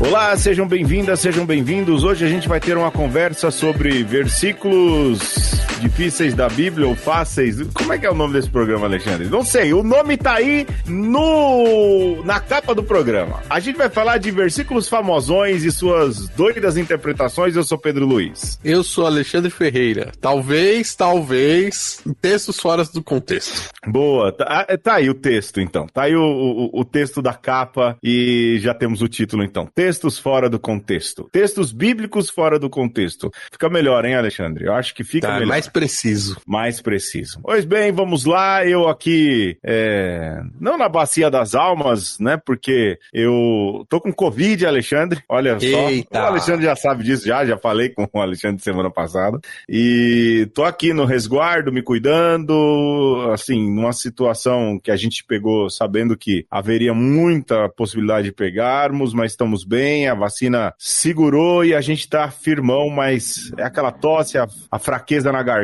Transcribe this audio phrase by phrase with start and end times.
[0.00, 2.02] Olá, sejam bem-vindas, sejam bem-vindos.
[2.04, 5.47] Hoje a gente vai ter uma conversa sobre versículos
[5.78, 7.62] difíceis da Bíblia ou fáceis.
[7.72, 9.28] Como é que é o nome desse programa, Alexandre?
[9.28, 9.72] Não sei.
[9.72, 13.42] O nome tá aí no na capa do programa.
[13.48, 17.56] A gente vai falar de versículos famosões e suas doidas interpretações.
[17.56, 18.58] Eu sou Pedro Luiz.
[18.64, 20.12] Eu sou Alexandre Ferreira.
[20.20, 23.70] Talvez, talvez, textos fora do contexto.
[23.86, 24.32] Boa.
[24.32, 25.86] Tá, ah, tá aí o texto, então.
[25.86, 29.66] Tá aí o, o, o texto da capa e já temos o título, então.
[29.74, 31.28] Textos fora do contexto.
[31.32, 33.30] Textos bíblicos fora do contexto.
[33.50, 34.66] Fica melhor, hein, Alexandre?
[34.66, 35.48] Eu acho que fica tá, melhor.
[35.48, 36.40] Mais preciso.
[36.46, 37.40] Mais preciso.
[37.42, 38.66] Pois bem, vamos lá.
[38.66, 40.40] Eu aqui, é...
[40.60, 42.36] não na bacia das almas, né?
[42.36, 45.22] Porque eu tô com Covid, Alexandre.
[45.28, 46.18] Olha Eita.
[46.18, 46.24] só.
[46.24, 47.44] O Alexandre já sabe disso, já.
[47.44, 49.38] Já falei com o Alexandre semana passada.
[49.68, 53.30] E tô aqui no resguardo, me cuidando.
[53.32, 59.32] Assim, numa situação que a gente pegou sabendo que haveria muita possibilidade de pegarmos, mas
[59.32, 60.08] estamos bem.
[60.08, 65.30] A vacina segurou e a gente tá firmão, mas é aquela tosse, a, a fraqueza
[65.30, 65.57] na garganta.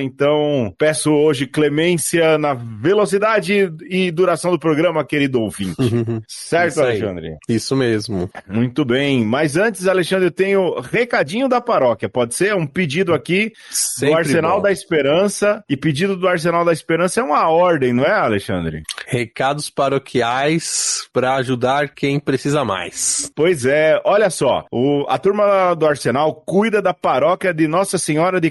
[0.00, 5.74] Então, peço hoje clemência na velocidade e duração do programa, querido ouvinte.
[6.28, 6.82] certo, Isso.
[6.82, 7.36] Alexandre?
[7.48, 8.30] Isso mesmo.
[8.48, 9.24] Muito bem.
[9.24, 12.08] Mas antes, Alexandre, eu tenho recadinho da paróquia.
[12.08, 12.54] Pode ser?
[12.54, 14.62] Um pedido aqui do Sempre Arsenal bom.
[14.62, 15.62] da Esperança.
[15.68, 18.82] E pedido do Arsenal da Esperança é uma ordem, não é, Alexandre?
[19.06, 23.30] Recados paroquiais para ajudar quem precisa mais.
[23.34, 28.40] Pois é, olha só, o- a turma do Arsenal cuida da paróquia de Nossa Senhora
[28.40, 28.50] de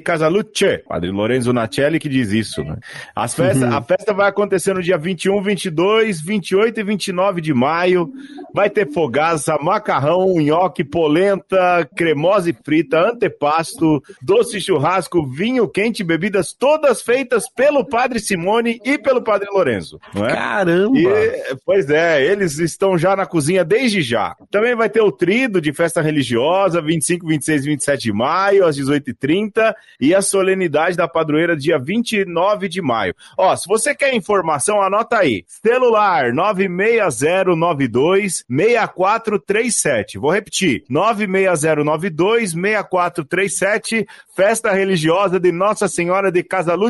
[0.62, 0.84] Casaluce.
[0.88, 2.78] Padre Lorenzo Nacelli que diz isso, né?
[3.16, 3.78] As festas, Uhum.
[3.78, 8.12] A festa vai acontecer no dia 21, 22, 28 e 29 de maio.
[8.54, 16.54] Vai ter fogaça, macarrão, nhoque, polenta, cremosa e frita, antepasto, doce churrasco, vinho quente, bebidas
[16.54, 20.34] todas feitas pelo Padre Simone e pelo Padre Lorenzo, não é?
[20.34, 21.00] Caramba!
[21.00, 24.36] E, pois é, eles estão já na cozinha desde já.
[24.50, 28.78] Também vai ter o trido de festa religiosa, 25, 26 e 27 de maio, às
[28.78, 30.51] 18h30, e a solenidade
[30.96, 33.16] da padroeira, dia 29 de maio.
[33.38, 35.46] Ó, se você quer informação, anota aí.
[35.48, 40.18] Celular 96092 6437.
[40.18, 44.06] Vou repetir: 96092 6437.
[44.36, 46.82] Festa religiosa de Nossa Senhora de Casaluce,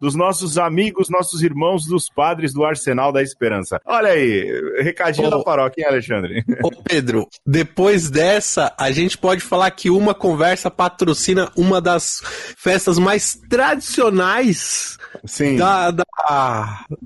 [0.00, 3.80] dos nossos amigos, nossos irmãos, dos padres do Arsenal da Esperança.
[3.84, 4.46] Olha aí,
[4.80, 5.30] recadinho Ô.
[5.30, 6.44] da paróquia, hein, Alexandre?
[6.62, 12.20] Ô Pedro, depois dessa, a gente pode falar que uma conversa patrocina uma das
[12.56, 13.07] festas mais
[13.48, 15.56] tradicionais Sim.
[15.56, 16.04] da, da,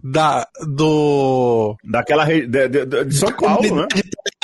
[0.02, 3.86] da do Daquela de- de- de São Paulo, né?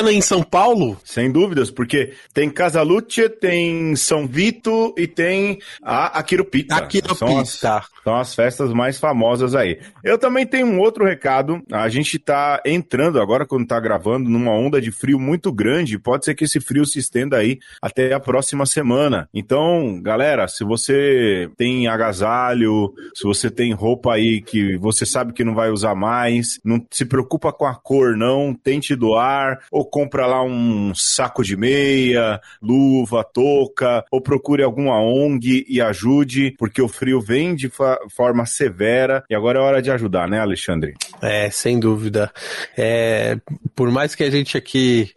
[0.06, 0.96] Em São Paulo.
[1.04, 6.76] Sem dúvidas, porque tem Casaluce, tem São Vito e tem a Aquirupita.
[6.76, 7.60] Aqui no São as,
[8.04, 9.80] são as festas mais famosas aí.
[10.04, 11.60] Eu também tenho um outro recado.
[11.72, 15.98] A gente tá entrando agora, quando tá gravando, numa onda de frio muito grande.
[15.98, 19.28] Pode ser que esse frio se estenda aí até a próxima semana.
[19.34, 25.44] Então, galera, se você tem agasalho, se você tem roupa aí que você sabe que
[25.44, 28.54] não vai usar mais, não se preocupa com a cor, não.
[28.54, 35.64] Tente doar, ou compra lá um saco de meia, luva, touca, ou procure alguma ONG
[35.68, 37.70] e ajude, porque o frio vem de
[38.10, 40.94] forma severa e agora é hora de ajudar, né, Alexandre?
[41.20, 42.30] É, sem dúvida.
[42.76, 43.38] É,
[43.74, 45.10] por mais que a gente aqui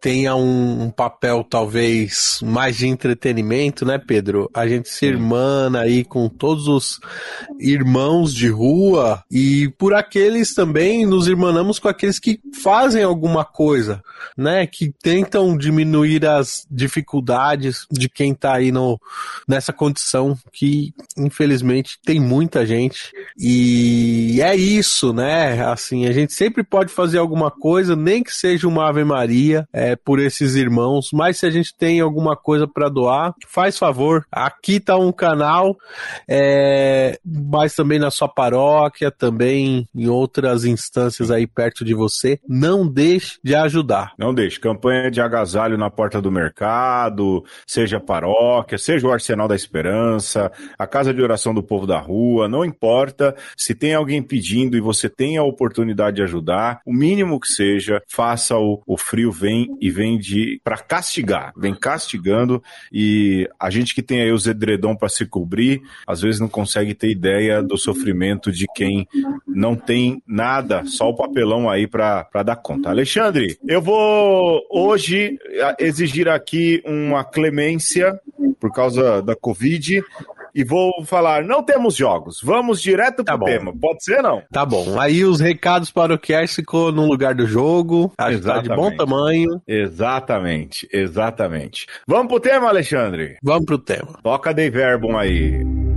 [0.00, 4.50] tenha um, um papel talvez mais de entretenimento, né, Pedro?
[4.54, 7.00] A gente se irmana aí com todos os
[7.58, 14.02] irmãos de rua e por aqueles também nos irmanamos com aqueles que fazem alguma coisa,
[14.36, 14.66] né?
[14.66, 19.00] Que tentam diminuir as dificuldades de quem tá aí no,
[19.46, 25.64] nessa condição que infelizmente tem muita gente e é isso, né?
[25.64, 29.96] Assim, a gente sempre pode fazer alguma coisa, nem que seja uma Ave Maria, é,
[29.96, 34.26] por esses irmãos, mas se a gente tem alguma coisa para doar, faz favor.
[34.30, 35.76] Aqui tá um canal,
[36.28, 37.18] é,
[37.52, 42.40] mas também na sua paróquia, também em outras instâncias aí perto de você.
[42.48, 44.14] Não deixe de ajudar.
[44.18, 44.58] Não deixe.
[44.58, 50.86] Campanha de agasalho na porta do mercado, seja paróquia, seja o Arsenal da Esperança, a
[50.86, 53.36] Casa de Oração do Povo da Rua, não importa.
[53.54, 58.02] Se tem alguém pedindo e você tem a oportunidade de ajudar, o mínimo que seja,
[58.08, 63.94] faça o, o frio vem e vem de para castigar, vem castigando e a gente
[63.94, 67.76] que tem aí os edredom para se cobrir, às vezes não consegue ter ideia do
[67.76, 69.06] sofrimento de quem
[69.46, 72.90] não tem nada, só o papelão aí para dar conta.
[72.90, 78.18] Alexandre, eu vou hoje eh, exigir aqui uma clemência
[78.60, 80.02] por causa da Covid.
[80.54, 83.46] e vou falar: não temos jogos, vamos direto tá pro bom.
[83.46, 83.72] tema.
[83.80, 84.42] Pode ser, não?
[84.52, 85.00] Tá bom.
[85.00, 88.12] Aí os recados para o cast ficou no lugar do jogo.
[88.18, 88.62] Acho Exatamente.
[88.64, 89.62] que tá de bom tamanho.
[89.66, 91.86] Exatamente, exatamente.
[92.06, 93.36] Vamos pro tema, Alexandre?
[93.42, 94.18] Vamos pro tema.
[94.22, 95.91] Toca de verbum aí.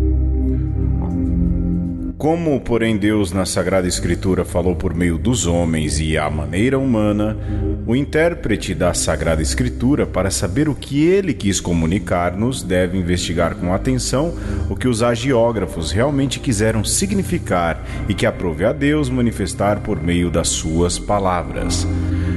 [2.17, 7.37] Como, porém, Deus na Sagrada Escritura falou por meio dos homens e à maneira humana,
[7.85, 13.73] o intérprete da Sagrada Escritura, para saber o que ele quis comunicar-nos, deve investigar com
[13.73, 14.33] atenção
[14.69, 20.31] o que os agiógrafos realmente quiseram significar e que aprove a Deus manifestar por meio
[20.31, 21.85] das suas palavras.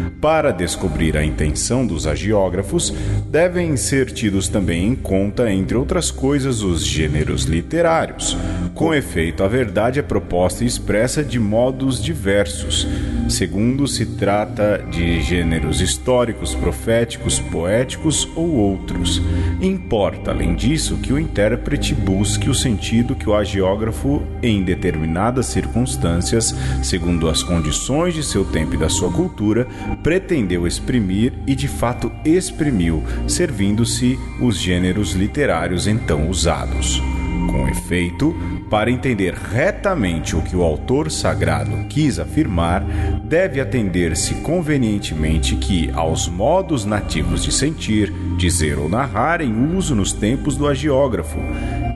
[0.09, 2.93] Para descobrir a intenção dos agiógrafos,
[3.31, 8.37] devem ser tidos também em conta, entre outras coisas, os gêneros literários.
[8.75, 12.87] Com efeito, a verdade é proposta e expressa de modos diversos,
[13.29, 19.21] segundo se trata de gêneros históricos, proféticos, poéticos ou outros.
[19.61, 26.55] Importa, além disso, que o intérprete busque o sentido que o agiógrafo, em determinadas circunstâncias,
[26.83, 29.67] segundo as condições de seu tempo e da sua cultura,
[30.03, 37.03] pretendeu exprimir e de fato exprimiu, servindo-se os gêneros literários então usados.
[37.49, 38.37] Com efeito,
[38.69, 42.85] para entender retamente o que o autor sagrado quis afirmar,
[43.25, 50.13] deve atender-se convenientemente que, aos modos nativos de sentir, dizer ou narrar em uso nos
[50.13, 51.39] tempos do agiógrafo,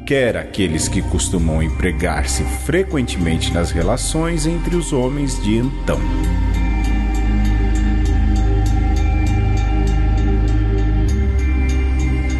[0.06, 6.00] quer aqueles que costumam empregar-se frequentemente nas relações entre os homens de então.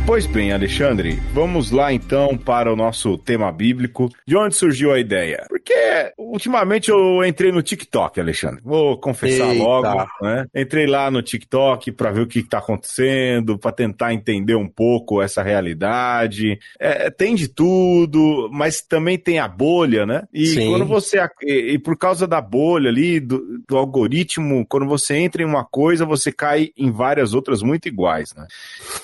[0.05, 4.11] Pois bem, Alexandre, vamos lá então para o nosso tema bíblico.
[4.27, 5.47] De onde surgiu a ideia?
[5.63, 8.61] Porque ultimamente eu entrei no TikTok, Alexandre.
[8.65, 9.65] Vou confessar Eita.
[9.65, 10.47] logo, né?
[10.55, 15.23] Entrei lá no TikTok para ver o que está acontecendo, para tentar entender um pouco
[15.23, 16.59] essa realidade.
[16.81, 20.25] É, tem de tudo, mas também tem a bolha, né?
[20.35, 20.71] E Sim.
[20.71, 25.47] quando você e, por causa da bolha ali do, do algoritmo, quando você entra em
[25.47, 28.47] uma coisa, você cai em várias outras muito iguais, né?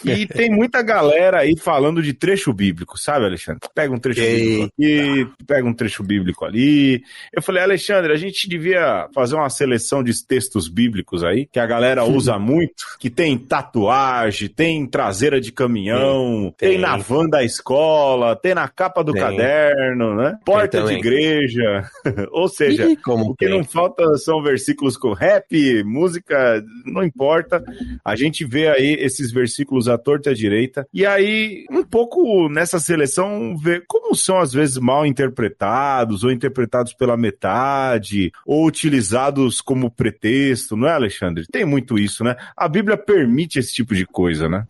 [0.04, 3.60] E tem muita galera aí falando de trecho bíblico, sabe, Alexandre?
[3.72, 7.02] Pega um trecho bíblico aqui, pega um trecho bíblico ali.
[7.32, 11.66] Eu falei, Alexandre, a gente devia fazer uma seleção de textos bíblicos aí, que a
[11.66, 17.44] galera usa muito, que tem tatuagem, tem traseira de caminhão, tem, tem na van da
[17.44, 19.22] escola, tem na capa do tem.
[19.22, 20.38] caderno, né?
[20.44, 21.88] Porta de igreja.
[22.32, 27.62] Ou seja, Ih, o que não falta são versículos com rap, música, não importa.
[28.04, 32.78] A gente vê aí esses versículos à torta à direita e aí, um pouco nessa
[32.78, 39.90] seleção, ver como são às vezes mal interpretados, ou interpretados pela metade, ou utilizados como
[39.90, 41.46] pretexto, não é, Alexandre?
[41.50, 42.36] Tem muito isso, né?
[42.56, 44.64] A Bíblia permite esse tipo de coisa, né?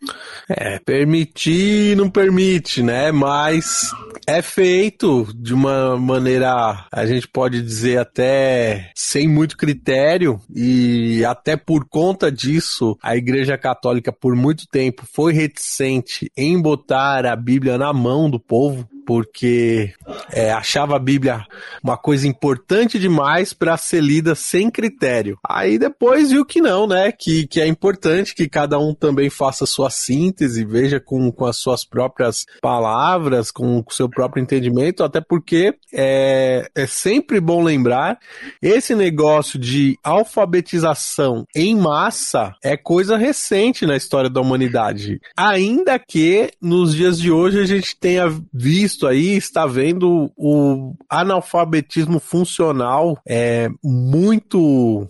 [0.48, 3.12] É, permitir não permite, né?
[3.12, 3.90] Mas
[4.26, 11.56] é feito de uma maneira, a gente pode dizer até sem muito critério, e até
[11.56, 17.76] por conta disso, a Igreja Católica por muito tempo foi reticente em botar a Bíblia
[17.76, 19.94] na mão do povo porque
[20.30, 21.46] é, achava a Bíblia
[21.82, 25.38] uma coisa importante demais para ser lida sem critério.
[25.48, 27.10] Aí depois viu que não, né?
[27.10, 31.56] Que, que é importante que cada um também faça sua síntese, veja com, com as
[31.56, 38.18] suas próprias palavras, com o seu próprio entendimento, até porque é, é sempre bom lembrar
[38.60, 45.18] esse negócio de alfabetização em massa é coisa recente na história da humanidade.
[45.34, 50.94] Ainda que nos dias de hoje a gente tenha visto visto aí, está vendo o
[51.08, 55.08] analfabetismo funcional é muito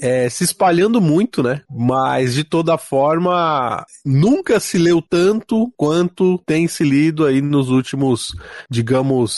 [0.00, 1.60] é, se espalhando muito, né?
[1.70, 8.34] Mas de toda forma, nunca se leu tanto quanto tem se lido aí nos últimos,
[8.68, 9.32] digamos,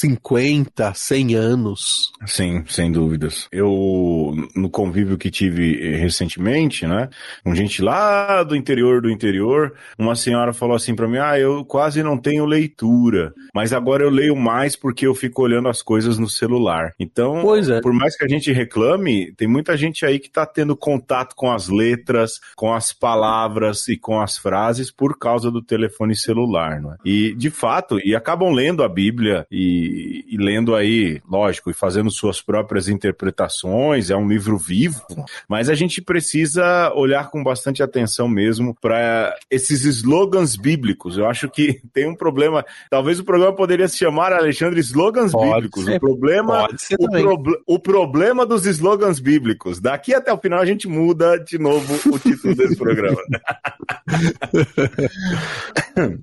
[0.00, 2.12] 50, 100 anos.
[2.26, 3.46] Sim, sem dúvidas.
[3.52, 7.08] Eu, no convívio que tive recentemente, né?
[7.44, 11.64] Com gente lá do interior do interior, uma senhora falou assim para mim: Ah, eu
[11.64, 16.18] quase não tenho leitura, mas agora eu leio mais porque eu fico olhando as coisas
[16.18, 16.92] no celular.
[16.98, 17.80] Então, é.
[17.80, 21.50] por mais que a gente reclame, tem muita gente aí que está tendo contato com
[21.50, 26.92] as letras, com as palavras e com as frases por causa do telefone celular, não
[26.92, 26.96] é?
[27.04, 32.10] E, de fato, e acabam lendo a Bíblia e, e lendo aí, lógico, e fazendo
[32.10, 35.02] suas próprias interpretações, é um livro vivo,
[35.48, 41.16] mas a gente precisa olhar com bastante atenção mesmo para esses slogans bíblicos.
[41.16, 45.52] Eu acho que tem um problema, talvez o programa poderia se chamar Alexandre, slogans pode
[45.52, 45.84] bíblicos.
[45.84, 46.68] Ser, o problema,
[46.98, 49.80] o, pro, o, problema dos slogans bíblicos.
[49.80, 53.18] Daqui até o final a gente muda de novo o título desse programa.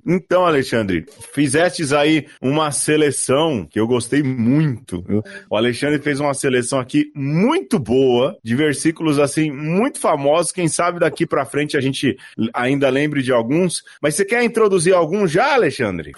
[0.06, 5.04] então, Alexandre, fizestes aí uma seleção que eu gostei muito.
[5.50, 10.52] O Alexandre fez uma seleção aqui muito boa, de versículos assim muito famosos.
[10.52, 12.18] Quem sabe daqui para frente a gente
[12.54, 13.84] ainda lembre de alguns.
[14.02, 16.12] Mas você quer introduzir algum já, Alexandre?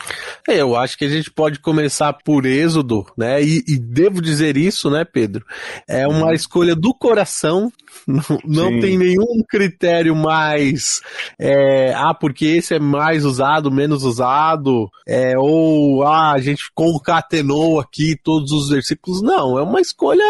[0.48, 3.42] É, eu acho que a gente pode começar por Êxodo, né?
[3.44, 5.46] E, e devo dizer isso, né, Pedro?
[5.88, 7.72] É uma escolha do coração
[8.08, 11.02] não, não tem nenhum critério mais.
[11.38, 14.90] É, ah, porque esse é mais usado, menos usado.
[15.06, 19.22] É, ou ah, a gente concatenou aqui todos os versículos.
[19.22, 20.24] Não, é uma escolha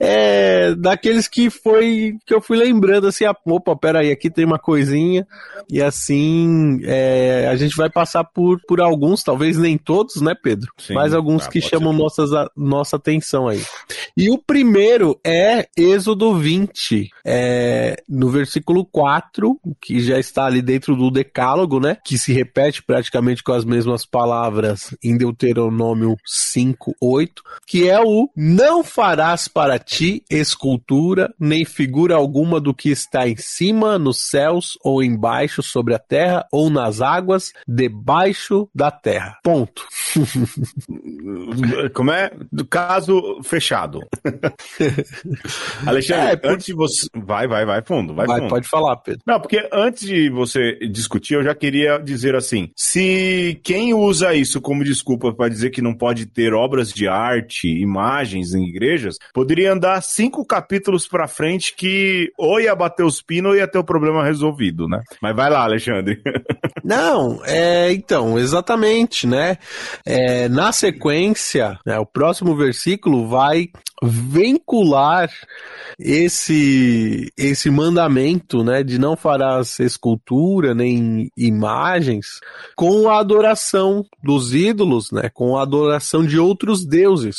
[0.00, 4.58] é, daqueles que foi que eu fui lembrando assim, ah, opa, peraí, aqui tem uma
[4.58, 5.26] coisinha.
[5.70, 10.72] E assim é, a gente vai passar por, por alguns, talvez nem todos, né, Pedro?
[10.78, 13.62] Sim, Mas alguns tá, que chamam nossas, nossa atenção aí.
[14.16, 20.96] E o primeiro é Êxodo 20 é, no versículo 4, que já está ali dentro
[20.96, 21.96] do decálogo, né?
[22.04, 28.28] Que se repete praticamente com as mesmas palavras em Deuteronômio 5, 8, que é o
[28.36, 34.78] não farás para ti escultura, nem figura alguma do que está em cima, nos céus,
[34.82, 39.38] ou embaixo, sobre a terra, ou nas águas, debaixo da terra.
[39.42, 39.86] Ponto.
[41.94, 42.30] Como é?
[42.50, 44.00] Do caso fechado.
[45.86, 46.50] Alexandre, é, por...
[46.50, 48.50] antes de você Vai, vai, vai fundo, vai, vai fundo.
[48.50, 49.20] Pode falar, Pedro.
[49.26, 54.60] Não, porque antes de você discutir, eu já queria dizer assim: se quem usa isso
[54.60, 59.72] como desculpa para dizer que não pode ter obras de arte, imagens em igrejas, poderia
[59.72, 63.84] andar cinco capítulos para frente que ou ia bater os pinos ou ia ter o
[63.84, 65.00] problema resolvido, né?
[65.20, 66.20] Mas vai lá, Alexandre.
[66.84, 69.58] Não, é, então, exatamente, né?
[70.04, 73.68] É, na sequência, né, o próximo versículo vai
[74.02, 75.30] vincular
[75.98, 82.40] esse esse mandamento, né, de não farás escultura nem imagens
[82.74, 87.36] com a adoração dos ídolos, né, com a adoração de outros deuses.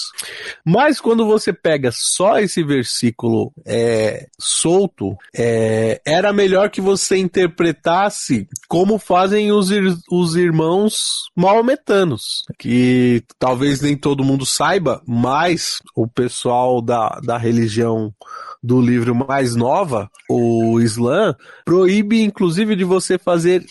[0.64, 8.48] Mas quando você pega só esse versículo é, solto, é, era melhor que você interpretasse
[8.68, 9.00] como
[9.32, 9.70] fazem os,
[10.12, 18.14] os irmãos maometanos, que talvez nem todo mundo saiba, mas o pessoal da, da religião
[18.64, 23.66] do livro mais nova, o Islã, proíbe inclusive de você fazer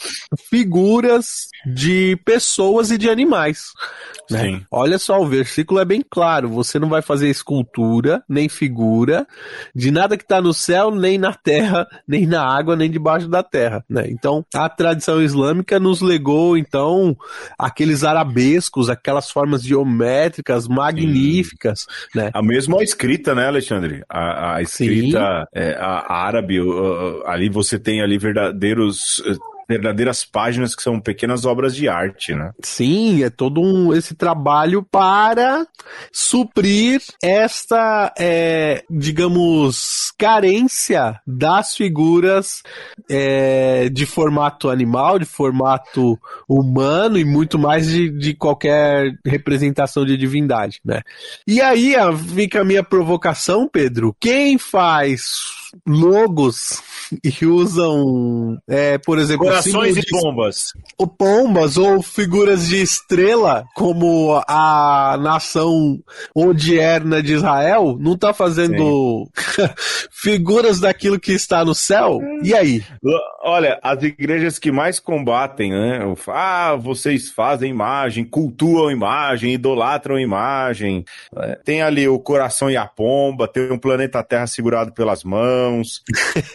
[0.49, 3.67] figuras de pessoas e de animais.
[4.29, 4.63] Né?
[4.71, 9.27] Olha só, o versículo é bem claro: você não vai fazer escultura, nem figura,
[9.75, 13.43] de nada que está no céu, nem na terra, nem na água, nem debaixo da
[13.43, 13.85] terra.
[13.89, 14.07] Né?
[14.09, 17.17] Então, a tradição islâmica nos legou, então,
[17.59, 21.87] aqueles arabescos, aquelas formas geométricas magníficas.
[22.15, 22.31] Né?
[22.35, 24.03] A mesma escrita, né, Alexandre?
[24.09, 24.80] A, a escrita
[25.55, 26.59] é, a, árabe,
[27.27, 29.37] ali você tem ali verdadeiros eh,
[29.71, 32.51] verdadeiras páginas que são pequenas obras de arte, né?
[32.61, 35.65] Sim, é todo um, esse trabalho para
[36.13, 42.65] suprir esta, é, digamos, carência das figuras
[43.09, 50.17] é, de formato animal, de formato humano e muito mais de, de qualquer representação de
[50.17, 51.03] divindade, né?
[51.47, 51.95] E aí
[52.35, 54.17] fica a minha provocação, Pedro.
[54.19, 56.83] Quem faz logos
[57.25, 60.73] e usam, é, por exemplo, corações e pombas.
[60.99, 65.99] Ou pombas ou figuras de estrela, como a nação
[66.35, 69.29] odierna de Israel, não tá fazendo
[70.11, 72.21] figuras daquilo que está no céu?
[72.43, 72.83] E aí?
[73.43, 76.01] Olha, as igrejas que mais combatem, né?
[76.29, 81.05] Ah, vocês fazem imagem, cultuam imagem, idolatram imagem.
[81.37, 86.03] É, tem ali o coração e a pomba, tem um planeta Terra segurado pelas mãos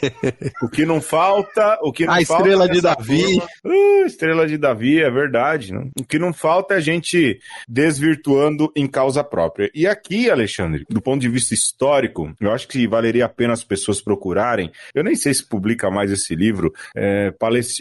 [0.61, 3.37] o que não falta, o que não a falta estrela de Davi.
[3.63, 5.73] Uh, estrela de Davi, é verdade.
[5.73, 5.89] Né?
[5.99, 9.69] O que não falta é a gente desvirtuando em causa própria.
[9.73, 13.63] E aqui, Alexandre, do ponto de vista histórico, eu acho que valeria a pena as
[13.63, 14.71] pessoas procurarem.
[14.93, 17.33] Eu nem sei se publica mais esse livro, é,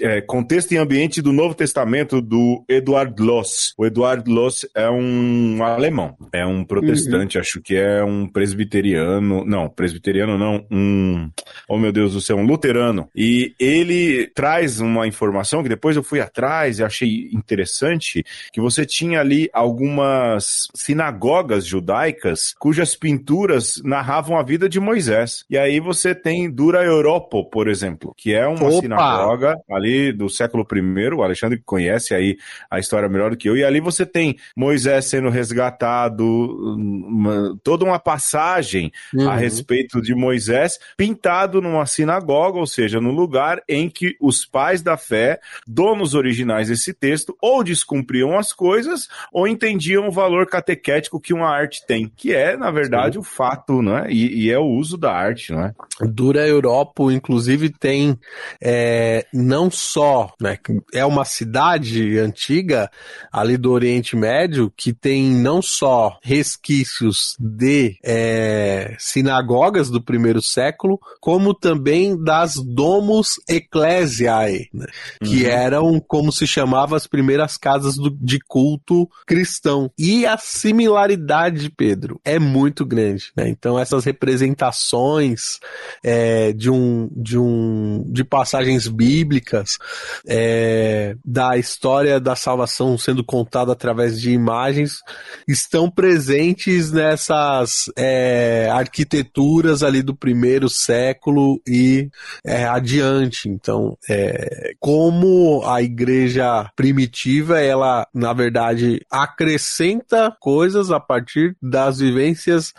[0.02, 3.75] é, Contexto e Ambiente do Novo Testamento, do Eduard Loss.
[3.76, 6.16] O Eduard Loss é um alemão.
[6.33, 7.40] É um protestante, uhum.
[7.40, 9.44] acho que é um presbiteriano.
[9.44, 11.30] Não, presbiteriano não, um.
[11.68, 13.09] Oh meu Deus do céu, um luterano.
[13.14, 18.84] E ele traz uma informação que depois eu fui atrás e achei interessante: que você
[18.84, 25.44] tinha ali algumas sinagogas judaicas cujas pinturas narravam a vida de Moisés.
[25.48, 28.80] E aí você tem Dura Europo, por exemplo, que é uma Opa.
[28.80, 31.14] sinagoga ali do século I.
[31.14, 32.36] O Alexandre conhece aí
[32.70, 33.56] a história melhor do que eu.
[33.56, 39.28] E ali você tem Moisés sendo resgatado, uma, toda uma passagem uhum.
[39.28, 44.82] a respeito de Moisés pintado numa sinagoga, ou seja, no lugar em que os pais
[44.85, 51.21] da fé, donos originais desse texto, ou descumpriam as coisas ou entendiam o valor catequético
[51.21, 53.21] que uma arte tem, que é, na verdade, Sim.
[53.21, 54.07] o fato, né?
[54.09, 55.73] E, e, é o uso da arte, não é?
[56.03, 58.19] Dura Europa, inclusive, tem
[58.62, 60.59] é, não só, né?
[60.93, 62.91] É uma cidade antiga
[63.33, 70.99] ali do Oriente Médio que tem não só resquícios de é, sinagogas do primeiro século,
[71.21, 74.87] como também das domus ecclesiae, né?
[75.23, 75.50] que uhum.
[75.50, 79.90] eram como se chamava as primeiras casas do, de culto cristão.
[79.99, 83.33] E a similaridade, Pedro, é muito grande.
[83.37, 83.49] Né?
[83.49, 85.59] Então essas representações
[86.02, 89.78] é, de um de um de passagens bíblicas
[90.26, 95.00] é, da história da salvação sendo contada através de imagens
[95.47, 102.09] estão presentes nessas é, arquiteturas ali do primeiro século e
[102.45, 103.49] é, adiante.
[103.49, 112.73] Então, é, como a igreja primitiva, ela, na verdade, acrescenta coisas a partir das vivências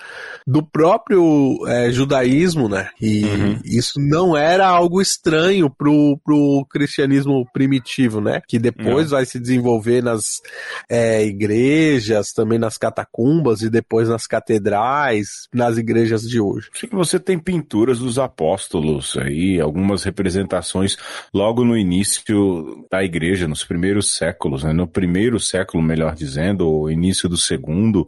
[0.45, 2.89] do próprio é, judaísmo, né?
[2.99, 3.59] E uhum.
[3.65, 8.41] isso não era algo estranho pro, pro cristianismo primitivo, né?
[8.47, 10.41] Que depois vai se desenvolver nas
[10.89, 16.69] é, igrejas, também nas catacumbas e depois nas catedrais, nas igrejas de hoje.
[16.73, 20.97] Sei que você tem pinturas dos apóstolos aí, algumas representações
[21.33, 24.73] logo no início da igreja, nos primeiros séculos, né?
[24.73, 28.07] No primeiro século, melhor dizendo, ou início do segundo.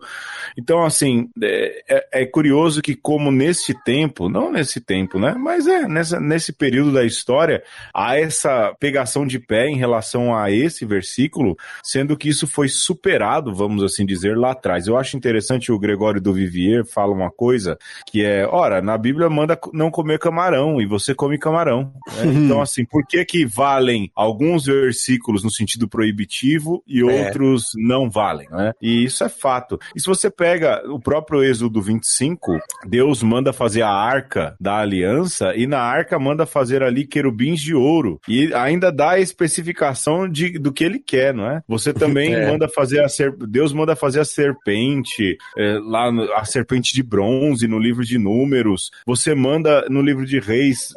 [0.57, 5.35] Então, assim, é, é, é curioso que como nesse tempo, não nesse tempo, né?
[5.37, 10.51] Mas é, nessa, nesse período da história, há essa pegação de pé em relação a
[10.51, 14.87] esse versículo, sendo que isso foi superado, vamos assim dizer, lá atrás.
[14.87, 19.29] Eu acho interessante o Gregório do Vivier fala uma coisa que é, ora, na Bíblia
[19.29, 21.93] manda não comer camarão e você come camarão.
[22.15, 22.37] Né?
[22.47, 27.03] Então, assim, por que que valem alguns versículos no sentido proibitivo e é.
[27.03, 28.71] outros não valem, né?
[28.79, 29.79] E isso é fato.
[29.95, 35.55] E se você pega o próprio Êxodo 25, Deus manda fazer a arca da aliança
[35.55, 40.59] e na arca manda fazer ali querubins de ouro e ainda dá a especificação de,
[40.59, 41.63] do que ele quer, não é?
[41.67, 42.51] Você também é.
[42.51, 43.35] manda fazer a ser...
[43.35, 46.31] Deus manda fazer a serpente é, lá no...
[46.33, 48.91] a serpente de bronze no livro de Números.
[49.03, 50.89] Você manda no livro de Reis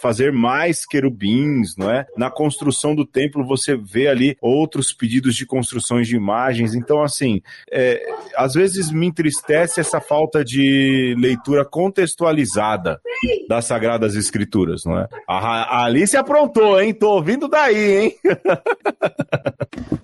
[0.00, 2.05] fazer mais querubins, não é?
[2.16, 6.74] Na construção do templo você vê ali outros pedidos de construções de imagens.
[6.74, 7.40] Então, assim,
[7.70, 8.02] é,
[8.36, 13.00] às vezes me entristece essa falta de leitura contextualizada
[13.48, 15.08] das Sagradas Escrituras, não é?
[15.26, 16.92] A, a Alice aprontou, hein?
[16.92, 18.14] Tô ouvindo daí, hein?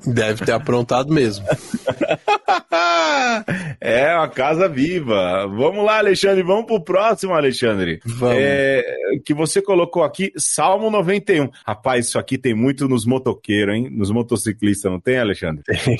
[0.06, 1.44] Deve ter aprontado mesmo.
[3.80, 5.46] é uma casa viva.
[5.46, 6.42] Vamos lá, Alexandre.
[6.42, 8.00] Vamos pro próximo, Alexandre.
[8.04, 8.36] Vamos.
[8.38, 8.84] É,
[9.24, 11.48] que você colocou aqui, Salmo 91.
[11.64, 13.88] Rapaz, isso aqui tem muito nos motoqueiros, hein?
[13.90, 15.62] Nos motociclistas, não tem, Alexandre?
[15.64, 15.96] Tem.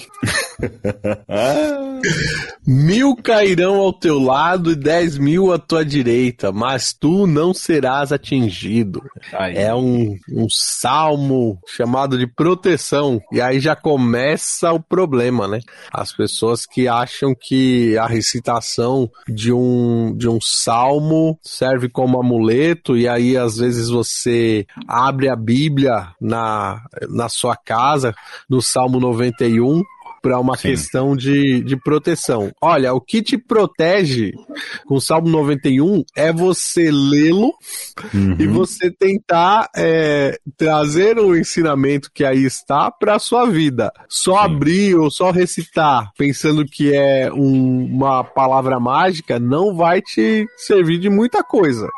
[2.66, 8.12] Mil cairão ao teu lado e dez mil à tua direita, mas tu não serás
[8.12, 9.02] atingido.
[9.32, 9.56] Aí.
[9.56, 13.20] É um, um salmo chamado de proteção.
[13.32, 15.60] E aí já começa o problema, né?
[15.92, 22.96] As pessoas que acham que a recitação de um, de um salmo serve como amuleto,
[22.96, 28.14] e aí às vezes você abre a Bíblia na, na sua casa,
[28.48, 29.82] no Salmo 91,
[30.22, 30.68] para uma Sim.
[30.68, 32.52] questão de, de proteção.
[32.60, 34.32] Olha, o que te protege
[34.86, 37.52] com o Salmo 91 é você lê-lo
[38.14, 38.36] uhum.
[38.38, 43.92] e você tentar é, trazer o ensinamento que aí está para a sua vida.
[44.08, 44.44] Só Sim.
[44.44, 50.98] abrir ou só recitar pensando que é um, uma palavra mágica não vai te servir
[50.98, 51.88] de muita coisa.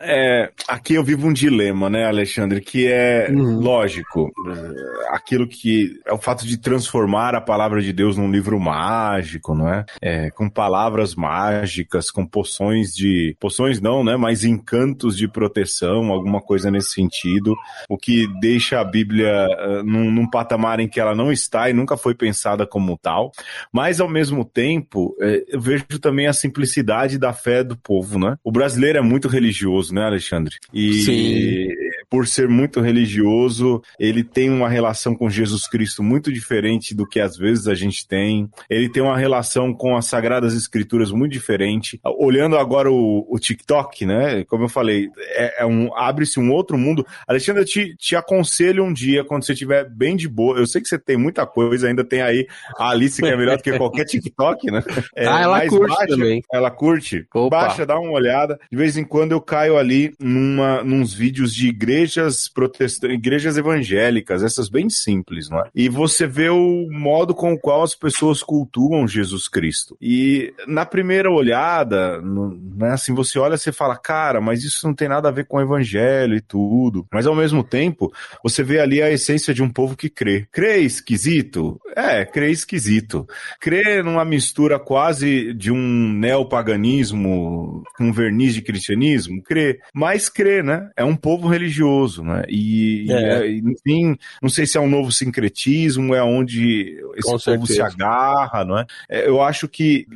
[0.00, 3.58] É, aqui eu vivo um dilema, né, Alexandre, que é uhum.
[3.58, 8.58] lógico, é, aquilo que é o fato de transformar a palavra de Deus num livro
[8.60, 9.84] mágico, não é?
[10.00, 16.40] é com palavras mágicas, com poções de, poções não, né, mas encantos de proteção, alguma
[16.40, 17.56] coisa nesse sentido,
[17.88, 21.72] o que deixa a Bíblia uh, num, num patamar em que ela não está e
[21.72, 23.32] nunca foi pensada como tal,
[23.72, 28.36] mas ao mesmo tempo, é, eu vejo também a simplicidade da fé do povo, né?
[28.44, 30.56] O brasileiro é muito religioso, né, Alexandre?
[30.72, 31.68] E Sim.
[32.10, 37.20] Por ser muito religioso, ele tem uma relação com Jesus Cristo muito diferente do que
[37.20, 38.48] às vezes a gente tem.
[38.68, 42.00] Ele tem uma relação com as Sagradas Escrituras muito diferente.
[42.18, 44.44] Olhando agora o, o TikTok, né?
[44.44, 47.06] Como eu falei, é, é um abre-se um outro mundo.
[47.26, 50.58] Alexandre, eu te, te aconselho um dia, quando você estiver bem de boa.
[50.58, 52.46] Eu sei que você tem muita coisa, ainda tem aí
[52.78, 54.82] a Alice, que é melhor do que qualquer TikTok, né?
[55.14, 56.42] É, ah, ela curte baixa, também.
[56.52, 57.26] Ela curte.
[57.34, 57.60] Opa.
[57.60, 58.58] Baixa, dá uma olhada.
[58.70, 64.42] De vez em quando eu caio ali numa, nos vídeos de igrejas protestantes, igrejas evangélicas,
[64.42, 65.64] essas bem simples, não é?
[65.74, 69.96] E você vê o modo com o qual as pessoas cultuam Jesus Cristo.
[70.00, 75.08] E na primeira olhada, né, assim, você olha e fala, cara, mas isso não tem
[75.08, 77.06] nada a ver com o evangelho e tudo.
[77.12, 80.46] Mas ao mesmo tempo, você vê ali a essência de um povo que crê.
[80.52, 81.80] Crê esquisito?
[81.96, 83.26] É, crê esquisito.
[83.60, 89.42] Crê numa mistura quase de um neopaganismo com verniz de cristianismo?
[89.42, 89.80] Crê.
[89.92, 90.88] Mas crê, né?
[90.96, 91.87] É um povo religioso,
[92.22, 92.44] né?
[92.48, 93.48] E, é.
[93.48, 97.74] e enfim, não sei se é um novo sincretismo, é onde esse com povo certeza.
[97.74, 98.86] se agarra, não é?
[99.08, 99.28] é?
[99.28, 100.06] Eu acho que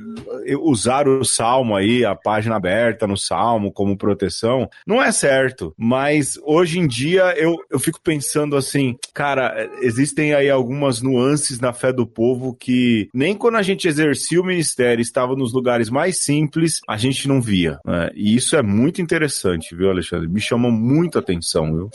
[0.61, 5.74] usar o salmo aí, a página aberta no salmo como proteção, não é certo.
[5.76, 11.72] Mas hoje em dia eu, eu fico pensando assim, cara, existem aí algumas nuances na
[11.72, 16.22] fé do povo que nem quando a gente exercia o ministério estava nos lugares mais
[16.22, 17.78] simples, a gente não via.
[17.85, 18.11] Né?
[18.14, 20.28] E isso é muito interessante, viu, Alexandre?
[20.28, 21.90] Me chama muito a atenção, viu?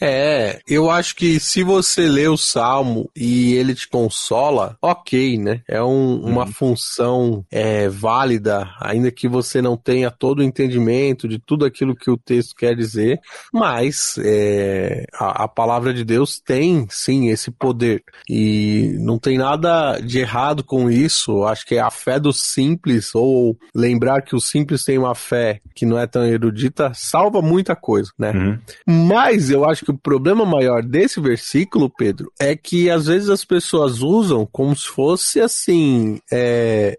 [0.00, 5.62] É, eu acho que se você lê o Salmo e ele te consola, ok, né?
[5.66, 6.52] É um, uma uhum.
[6.52, 12.10] função é, válida, ainda que você não tenha todo o entendimento de tudo aquilo que
[12.10, 13.20] o texto quer dizer,
[13.52, 19.98] mas é, a, a palavra de Deus tem sim esse poder e não tem nada
[19.98, 21.44] de errado com isso.
[21.44, 25.60] Acho que é a fé do simples ou lembrar que o simples tem uma fé
[25.74, 28.32] que não é tão erudita salva muita coisa, né?
[28.32, 28.58] Uhum.
[28.88, 33.44] Mas eu acho que o problema maior desse versículo, Pedro, é que às vezes as
[33.44, 36.96] pessoas usam como se fosse assim, é...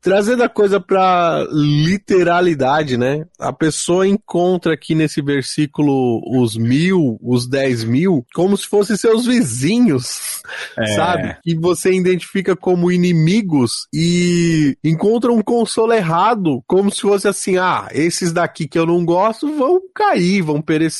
[0.00, 3.26] trazendo a coisa para literalidade, né?
[3.36, 9.26] A pessoa encontra aqui nesse versículo os mil, os dez mil, como se fossem seus
[9.26, 10.40] vizinhos,
[10.78, 10.86] é.
[10.94, 11.36] sabe?
[11.42, 17.88] Que você identifica como inimigos e encontra um consolo errado, como se fosse assim, ah,
[17.90, 20.91] esses daqui que eu não gosto vão cair, vão perecer,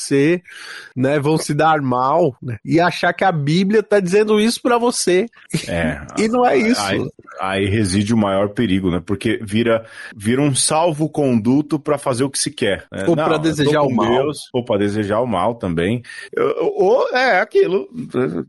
[0.95, 1.19] né?
[1.19, 2.57] Vão se dar mal, né?
[2.63, 5.25] E achar que a Bíblia tá dizendo isso para você.
[5.67, 6.01] É.
[6.21, 6.81] e não é isso.
[6.81, 9.01] Aí, aí, reside o maior perigo, né?
[9.05, 12.85] Porque vira, vira um salvo-conduto para fazer o que se quer.
[12.91, 13.05] Né?
[13.07, 14.23] Ou para desejar o mal.
[14.23, 16.01] Deus, ou para desejar o mal também.
[16.59, 17.87] Ou é aquilo.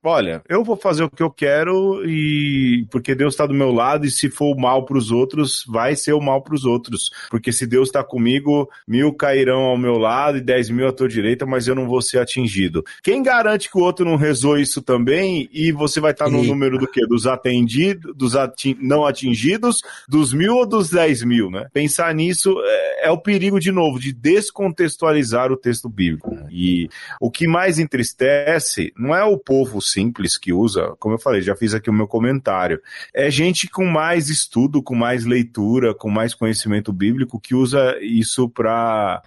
[0.02, 4.07] Olha, eu vou fazer o que eu quero e porque Deus está do meu lado
[4.07, 7.11] e se for o mal para os outros, vai ser o mal para os outros.
[7.30, 11.09] Porque se Deus está comigo, mil cairão ao meu lado e dez mil à tua
[11.09, 12.84] direita, mas eu não vou ser atingido.
[13.02, 16.44] Quem garante que o outro não rezou isso também e você vai estar tá no
[16.44, 16.46] e...
[16.46, 17.06] número do quê?
[17.06, 18.34] Dos atendidos, dos
[18.80, 21.66] não atingidos, dos mil ou dos dez mil, né?
[21.72, 26.34] Pensar nisso é, é o perigo, de novo, de descontextualizar o texto bíblico.
[26.50, 26.88] E
[27.20, 31.54] o que mais entristece não é o povo simples que usa, como eu falei, já
[31.54, 32.80] fiz aqui o meu comentário,
[33.12, 38.48] é gente com mais estudo, com mais leitura, com mais conhecimento bíblico que usa isso
[38.48, 39.22] para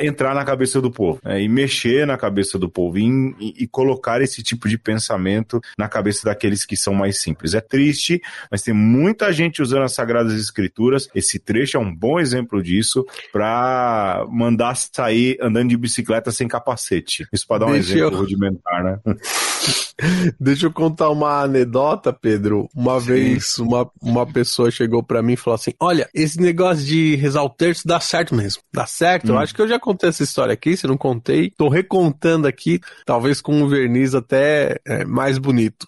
[0.00, 4.22] entrar na cabeça do povo né, e mexer na cabeça do povo e, e, colocar
[4.22, 7.52] esse tipo de pensamento na cabeça daqueles que são mais simples.
[7.52, 11.08] É triste, mas tem muita gente usando as Sagradas Escrituras.
[11.14, 17.26] Esse trecho é um bom exemplo disso para mandar sair andando de bicicleta sem capacete.
[17.32, 18.20] Isso para dar um Deixa exemplo eu...
[18.20, 18.98] rudimentar, né?
[20.38, 22.68] Deixa eu contar uma anedota, Pedro.
[22.74, 23.06] Uma Sim.
[23.06, 27.42] vez uma, uma pessoa chegou para mim e falou assim: Olha, esse negócio de rezar
[27.42, 28.62] o terço dá certo mesmo.
[28.72, 29.32] Dá certo?
[29.32, 29.34] Hum.
[29.34, 31.50] Eu acho que eu já contei essa história aqui, se não contei.
[31.56, 35.86] Tô recontando aqui, talvez com um verniz até é, mais bonito.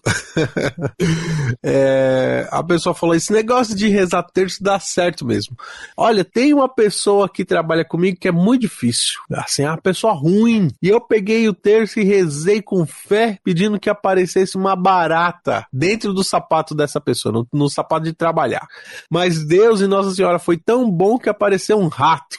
[1.62, 5.57] é, a pessoa falou: Esse negócio de rezar terço dá certo mesmo.
[5.97, 9.21] Olha, tem uma pessoa que trabalha comigo que é muito difícil.
[9.33, 10.69] Assim, é uma pessoa ruim.
[10.83, 15.66] E eu peguei o terço e rezei com fé, pedindo que a aparecesse uma barata
[15.72, 18.66] dentro do sapato dessa pessoa, no, no sapato de trabalhar.
[19.11, 22.37] Mas Deus e Nossa Senhora foi tão bom que apareceu um rato.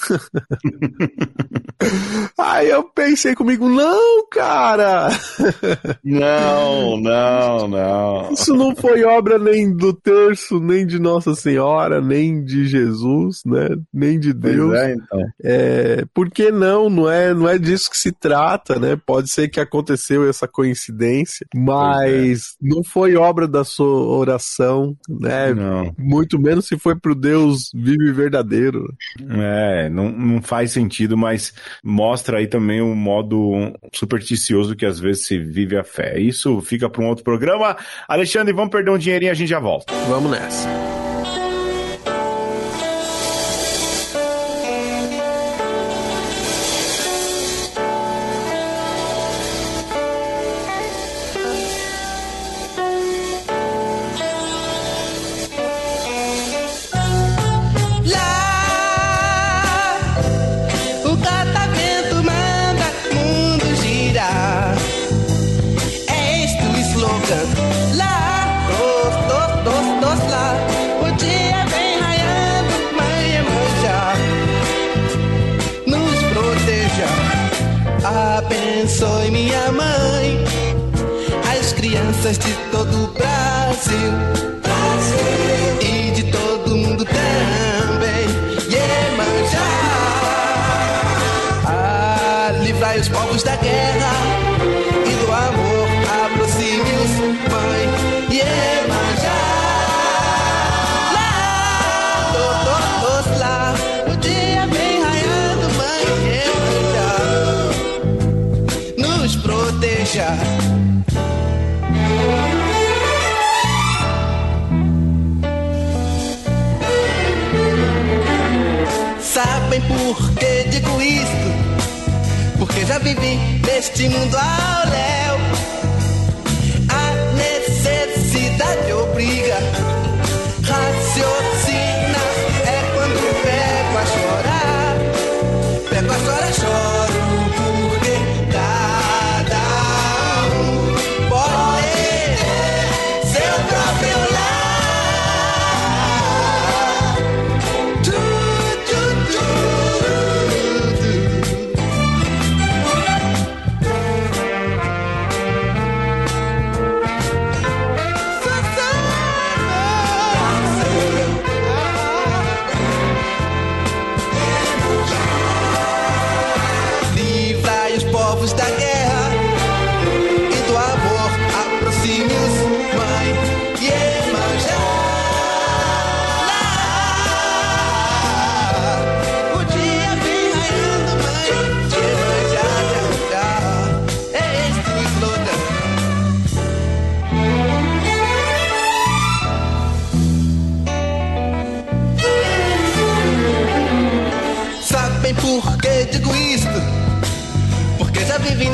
[2.38, 5.08] Aí eu pensei comigo, não, cara!
[6.04, 8.32] Não, não, não.
[8.32, 13.68] Isso não foi obra nem do terço, nem de Nossa Senhora, nem de Jesus, né?
[13.92, 14.74] Nem de Deus.
[14.74, 15.20] É, então.
[15.42, 16.88] É, por que não?
[16.88, 18.98] Não é, não é disso que se trata, né?
[19.04, 22.66] Pode ser que aconteceu essa coincidência, mas é.
[22.68, 25.52] não foi obra da sua oração, né?
[25.54, 25.94] Não.
[25.98, 28.94] Muito menos se foi pro Deus vivo e verdadeiro.
[29.28, 35.26] É, não, não faz sentido, mas mostra aí também o modo supersticioso que às vezes
[35.26, 36.18] se vive a fé.
[36.18, 37.76] Isso fica para um outro programa.
[38.08, 39.92] Alexandre, vamos perder um dinheirinho, a gente já volta.
[40.08, 40.99] Vamos nessa.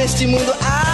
[0.07, 0.53] Neste mundo.
[0.53, 0.86] Ao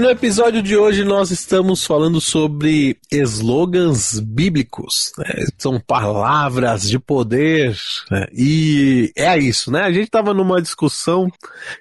[0.00, 5.12] E no episódio de hoje nós estamos falando sobre slogans bíblicos.
[5.18, 5.44] né?
[5.58, 7.76] São palavras de poder.
[8.10, 8.26] né?
[8.32, 9.82] E é isso, né?
[9.82, 11.28] A gente estava numa discussão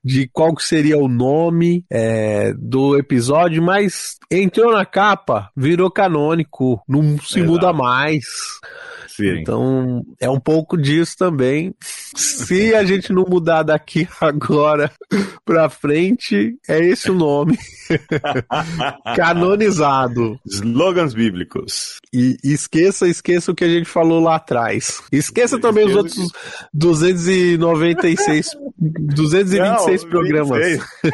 [0.04, 6.84] de qual que seria o nome é, do episódio, mas entrou na capa, virou canônico,
[6.90, 7.46] não se Exato.
[7.46, 8.26] muda mais.
[9.20, 9.40] Sim.
[9.42, 11.76] Então, é um pouco disso também.
[12.16, 14.90] Se a gente não mudar daqui agora
[15.44, 17.58] pra frente, é esse o nome.
[19.16, 20.40] Canonizado.
[20.46, 21.98] Slogans bíblicos.
[22.14, 25.02] E esqueça, esqueça o que a gente falou lá atrás.
[25.12, 26.32] Esqueça também os outros
[26.74, 30.66] 296, 226 Não, programas.
[30.66, 30.90] 26.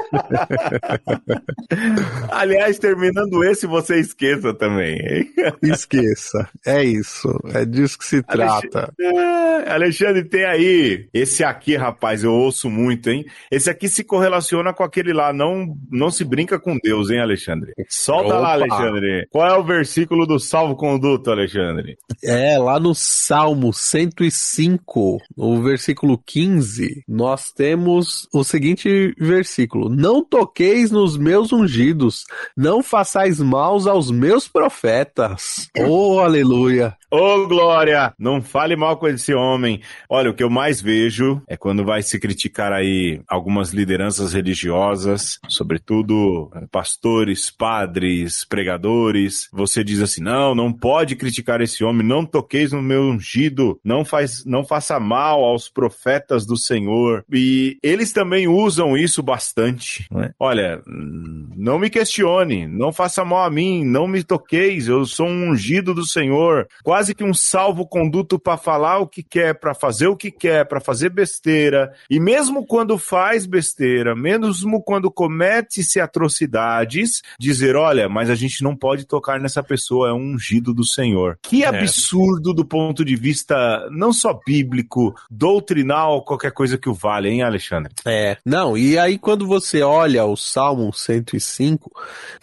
[2.31, 4.97] Aliás, terminando esse, você esqueça também.
[4.99, 5.29] hein?
[5.63, 6.47] Esqueça.
[6.65, 7.27] É isso.
[7.53, 8.93] É disso que se trata.
[8.99, 11.07] É, Alexandre, tem aí.
[11.13, 13.25] Esse aqui, rapaz, eu ouço muito, hein?
[13.51, 15.33] Esse aqui se correlaciona com aquele lá.
[15.33, 17.73] Não, não se brinca com Deus, hein, Alexandre?
[17.89, 18.63] Solta lá, Opa.
[18.63, 19.27] Alexandre.
[19.31, 21.97] Qual é o versículo do salvo conduto, Alexandre?
[22.23, 30.91] É, lá no Salmo 105, no versículo 15, nós temos o seguinte versículo: Não toqueis
[30.91, 32.23] nos meus ungidos,
[32.55, 35.67] não façais maus aos meus profetas.
[35.87, 36.95] Oh, aleluia.
[37.11, 38.13] Ô, Glória!
[38.19, 39.81] Não fale mal com esse homem.
[40.09, 45.39] Olha, o que eu mais vejo é quando vai se criticar aí algumas lideranças religiosas,
[45.47, 49.47] sobretudo pastores, padres, pregadores.
[49.51, 54.03] Você diz assim: não, não pode criticar esse homem, não toqueis no meu ungido, não,
[54.03, 57.25] faz, não faça mal aos profetas do Senhor.
[57.31, 60.07] E eles também usam isso bastante.
[60.15, 60.33] é?
[60.39, 65.49] Olha, não me questione, não faça mal a mim, não me toqueis, eu sou um
[65.49, 66.67] ungido do Senhor.
[66.83, 70.79] Quase que um salvo-conduto para falar o que quer, para fazer o que quer, para
[70.79, 71.93] fazer besteira.
[72.09, 75.99] E mesmo quando faz besteira, mesmo quando comete-se
[76.55, 80.85] atrocidades, dizer: olha, mas a gente não pode tocar nessa pessoa, é um ungido do
[80.85, 81.37] Senhor.
[81.41, 81.67] Que É.
[81.67, 87.43] absurdo do ponto de vista não só bíblico, doutrinal, qualquer coisa que o vale, hein,
[87.43, 87.93] Alexandre?
[88.05, 91.91] É, não, e aí quando você olha o Salmo 105,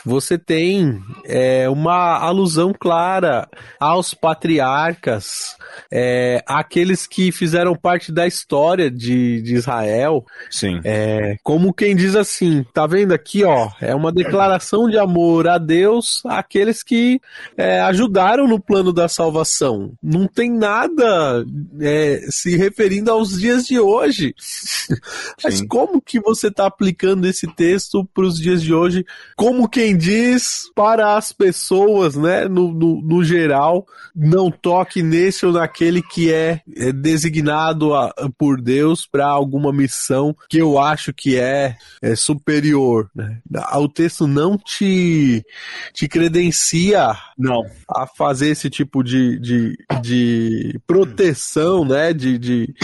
[0.04, 3.48] você tem é, uma alusão clara
[3.80, 5.56] aos patriarcas,
[5.90, 10.80] é, aqueles que fizeram parte da história de, de Israel, Sim.
[10.84, 15.58] é, como quem diz assim, tá vendo aqui, ó, é uma declaração de amor a
[15.58, 17.20] Deus àqueles que
[17.56, 19.92] é, ajudaram no plano da salvação.
[20.02, 21.44] Não tem nada
[21.80, 24.34] é, se referindo aos dias de hoje.
[25.42, 25.66] Mas Sim.
[25.66, 29.04] como que você está aplicando esse texto para os dias de hoje?
[29.36, 35.52] Como quem diz para as pessoas, né, no, no, no geral, não toque nesse ou
[35.52, 41.38] naquele que é, é designado a- por Deus para alguma missão que eu acho que
[41.38, 43.10] é, é superior.
[43.14, 43.38] Né?
[43.74, 45.44] O texto não te,
[45.92, 47.62] te credencia Não.
[47.88, 52.12] a fazer esse tipo de, de, de proteção, né?
[52.12, 52.74] De, de,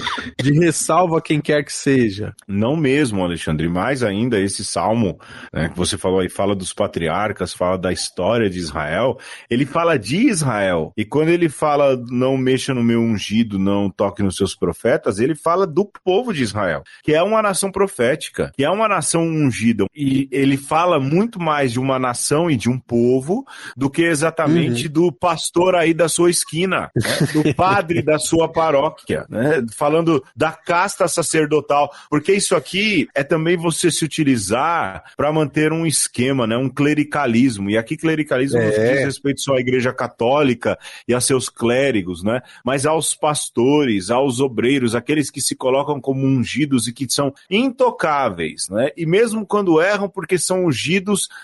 [0.40, 2.34] de ressalva a quem quer que seja.
[2.46, 3.68] Não mesmo, Alexandre.
[3.68, 5.18] Mais ainda, esse salmo
[5.52, 9.18] né, que você falou aí, fala dos patriarcas, fala da história de Israel.
[9.50, 10.92] Ele fala de Israel.
[10.96, 15.34] E quando ele fala não mexa no meu ungido, não toque nos seus profetas, ele
[15.34, 19.86] fala do povo de Israel, que é uma nação profética, que é uma nação ungida.
[19.94, 23.44] E ele fala muito mais de uma nação e de um povo
[23.76, 29.26] do que exatamente do pastor aí da sua esquina, né, do padre da sua paróquia,
[29.28, 35.72] né, falando da casta sacerdotal, porque isso aqui é também você se utilizar para manter
[35.72, 37.70] um esquema, né, um clericalismo.
[37.70, 38.94] E aqui clericalismo não É.
[38.94, 44.40] diz respeito só à igreja católica e a seus clérigos, né, mas aos pastores, aos
[44.40, 48.90] obreiros, aqueles que se colocam como ungidos e que são intocáveis, né?
[48.96, 50.87] E mesmo quando erram porque são ungidos,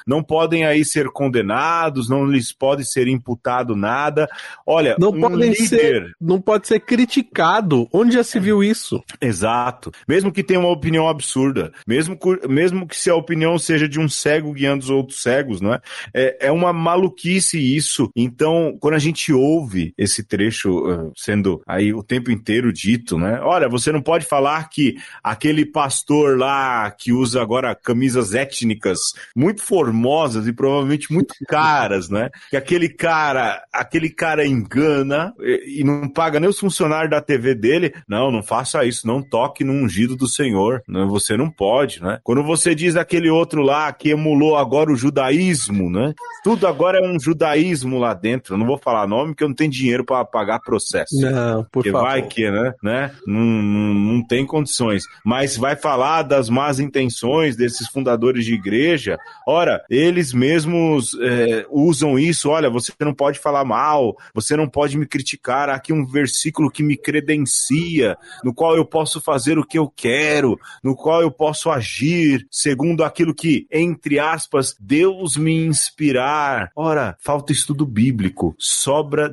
[0.07, 4.29] não podem aí ser condenados, não lhes pode ser imputado nada.
[4.67, 7.89] Olha, Não um podem líder ser, não pode ser criticado.
[7.93, 9.03] Onde já se viu isso?
[9.21, 9.91] Exato.
[10.09, 13.99] Mesmo que tenha uma opinião absurda, mesmo, cu- mesmo que se a opinião seja de
[14.01, 15.81] um cego guiando os outros cegos, não é?
[16.15, 18.11] É, é uma maluquice isso.
[18.17, 23.41] Então, quando a gente ouve esse trecho uh, sendo aí o tempo inteiro dito, né?
[23.43, 29.01] Olha, você não pode falar que aquele pastor lá que usa agora camisas étnicas
[29.35, 32.31] muito formosas e provavelmente muito caras, né?
[32.51, 37.55] Que aquele cara, aquele cara engana e, e não paga nem os funcionários da TV
[37.55, 37.93] dele.
[38.09, 40.83] Não, não faça isso, não toque no ungido do Senhor.
[40.87, 42.19] Não, você não pode, né?
[42.23, 46.13] Quando você diz aquele outro lá que emulou agora o judaísmo, né?
[46.43, 48.55] Tudo agora é um judaísmo lá dentro.
[48.55, 51.19] Eu não vou falar nome porque eu não tenho dinheiro para pagar processo.
[51.21, 52.09] Não, por Porque favor.
[52.09, 52.73] vai que, né?
[52.83, 53.11] né?
[53.27, 55.05] Não, não, não tem condições.
[55.25, 59.19] Mas vai falar das más intenções desses fundadores de igreja.
[59.47, 62.51] Ora, eles mesmos é, usam isso.
[62.51, 65.69] Olha, você não pode falar mal, você não pode me criticar.
[65.69, 69.89] Há aqui um versículo que me credencia, no qual eu posso fazer o que eu
[69.95, 76.71] quero, no qual eu posso agir segundo aquilo que, entre aspas, Deus me inspirar.
[76.75, 79.29] Ora, falta estudo bíblico, sobra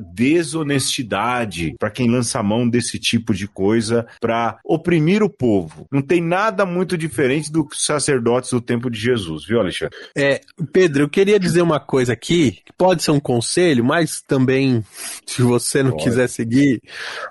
[0.55, 5.87] honestidade para quem lança a mão desse tipo de coisa para oprimir o povo.
[5.91, 9.97] Não tem nada muito diferente dos sacerdotes do tempo de Jesus, viu, Alexandre?
[10.15, 14.83] É, Pedro, eu queria dizer uma coisa aqui, que pode ser um conselho, mas também,
[15.25, 16.03] se você não pode.
[16.03, 16.81] quiser seguir,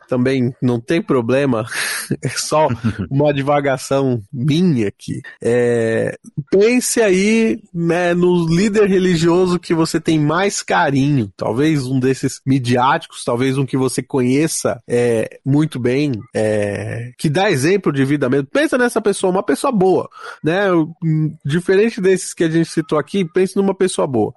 [0.09, 1.67] também não tem problema.
[2.23, 2.67] É só
[3.09, 5.23] uma divagação minha aqui.
[5.41, 6.19] É,
[6.51, 11.33] pense aí né, no líder religioso que você tem mais carinho.
[11.37, 17.49] Talvez um desses midiáticos, talvez um que você conheça é, muito bem, é, que dá
[17.49, 18.49] exemplo de vida mesmo.
[18.49, 20.09] Pensa nessa pessoa, uma pessoa boa,
[20.43, 20.65] né?
[21.45, 24.33] Diferente desses que a gente citou aqui, pense numa pessoa boa.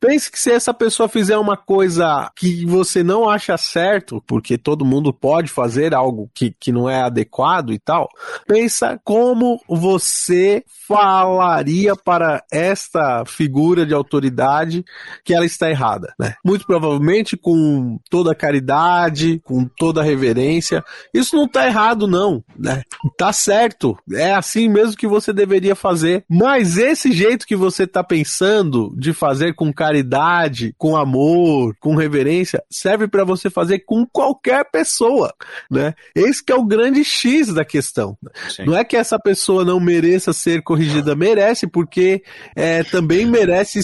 [0.00, 4.84] Pense que se essa pessoa fizer uma coisa que você não acha certo, porque todo
[4.84, 8.08] mundo pode fazer algo que, que não é adequado e tal,
[8.46, 14.84] pensa como você falaria para esta figura de autoridade
[15.24, 16.34] que ela está errada, né?
[16.44, 20.84] Muito provavelmente com toda caridade, com toda reverência.
[21.12, 22.82] Isso não está errado não, né?
[23.16, 23.98] Tá certo.
[24.12, 26.24] É assim mesmo que você deveria fazer.
[26.28, 32.62] Mas esse jeito que você está pensando de fazer com caridade, com amor, com reverência,
[32.70, 35.32] serve para você fazer com qualquer pessoa,
[35.70, 35.94] né?
[36.14, 38.16] Esse que é o grande X da questão.
[38.48, 38.64] Sim.
[38.64, 42.22] Não é que essa pessoa não mereça ser corrigida, merece, porque
[42.54, 43.80] é, também merece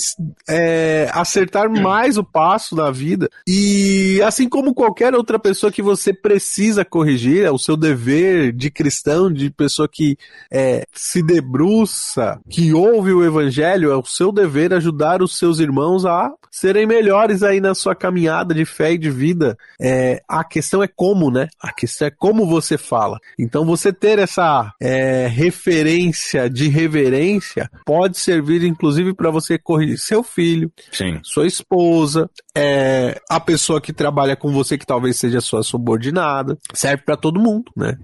[0.48, 3.28] é, acertar mais o passo da vida.
[3.46, 8.70] E assim como qualquer outra pessoa que você precisa corrigir, é o seu dever de
[8.70, 10.16] cristão, de pessoa que
[10.50, 13.43] é, se debruça, que ouve o evangelho,
[13.90, 18.55] é o seu dever ajudar os seus irmãos a serem melhores aí na sua caminhada
[18.55, 19.57] de fé e de vida.
[19.80, 21.49] É, a questão é como, né?
[21.61, 23.18] A questão é como você fala.
[23.38, 30.22] Então você ter essa é, referência de reverência pode servir inclusive para você corrigir seu
[30.22, 31.18] filho, Sim.
[31.22, 36.57] sua esposa, é, a pessoa que trabalha com você que talvez seja sua subordinada.
[36.72, 37.98] Serve para todo mundo, né?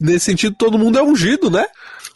[0.00, 1.66] nesse sentido, todo mundo é ungido, né?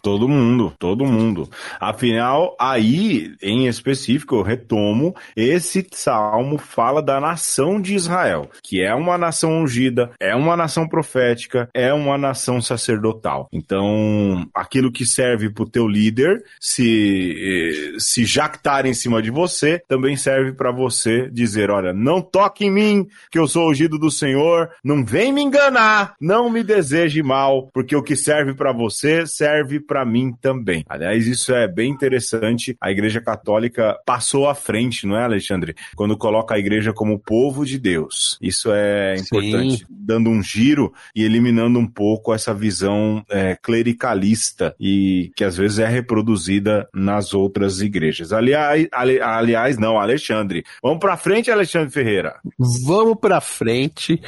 [0.03, 1.51] Todo mundo, todo mundo.
[1.81, 8.95] Afinal, aí, em específico, eu retomo, esse salmo fala da nação de Israel, que é
[8.95, 13.49] uma nação ungida, é uma nação profética, é uma nação sacerdotal.
[13.53, 19.31] Então, aquilo que serve para o teu líder se, eh, se jactar em cima de
[19.31, 23.99] você, também serve para você dizer, olha, não toque em mim, que eu sou ungido
[23.99, 28.73] do Senhor, não vem me enganar, não me deseje mal, porque o que serve para
[28.73, 30.85] você serve para mim também.
[30.89, 32.77] Aliás, isso é bem interessante.
[32.81, 35.75] A Igreja Católica passou à frente, não é, Alexandre?
[35.95, 38.39] Quando coloca a igreja como povo de Deus.
[38.41, 39.85] Isso é importante, Sim.
[39.89, 45.79] dando um giro e eliminando um pouco essa visão é, clericalista e que às vezes
[45.79, 48.33] é reproduzida nas outras igrejas.
[48.33, 50.65] Aliás, ali, aliás não, Alexandre.
[50.83, 52.37] Vamos para frente, Alexandre Ferreira.
[52.85, 54.21] Vamos para frente.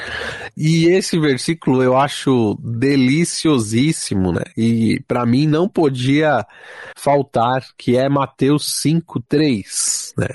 [0.56, 4.42] E esse versículo eu acho deliciosíssimo, né?
[4.56, 6.44] E para mim não podia
[6.96, 10.28] faltar, que é Mateus 5:3, né?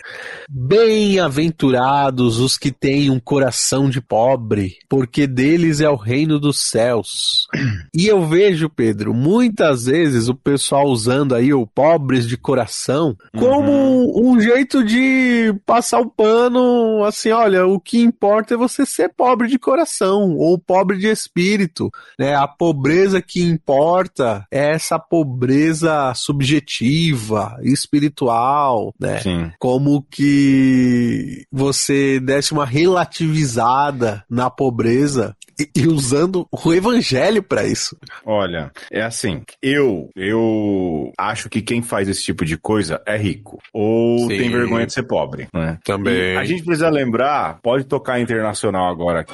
[0.49, 7.47] Bem-aventurados os que têm um coração de pobre, porque deles é o reino dos céus.
[7.93, 13.71] E eu vejo, Pedro, muitas vezes o pessoal usando aí o pobres de coração como
[13.71, 14.33] uhum.
[14.33, 16.61] um jeito de passar o pano,
[17.03, 21.91] assim, olha, o que importa é você ser pobre de coração ou pobre de espírito,
[22.17, 22.35] né?
[22.35, 29.19] A pobreza que importa é essa pobreza subjetiva, espiritual, né?
[29.19, 29.51] Sim.
[29.59, 37.97] Como que você desse uma relativizada na pobreza e, e usando o evangelho para isso.
[38.25, 43.59] Olha, é assim, eu eu acho que quem faz esse tipo de coisa é rico
[43.73, 44.27] ou Sim.
[44.27, 45.77] tem vergonha de ser pobre, né?
[45.83, 46.33] Também.
[46.33, 49.33] E a gente precisa lembrar, pode tocar internacional agora aqui.